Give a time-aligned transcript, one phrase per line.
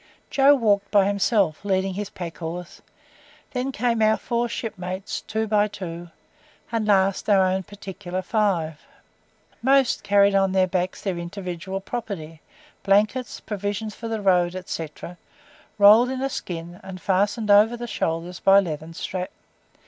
[0.31, 2.81] Joe walked by himself, leading his pack horse,
[3.51, 6.09] then came our four shipmates, two by two,
[6.71, 8.81] and last, our own particular five.
[9.61, 12.41] Most carried on their backs their individual property
[12.81, 14.89] blankets, provisions for the road, &c.,
[15.77, 19.31] rolled in a skin, and fastened over the shoulders by leathern straps.